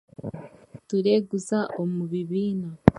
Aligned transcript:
Tureeguza 0.87 1.59
omu 1.81 2.01
bibiina 2.11 2.69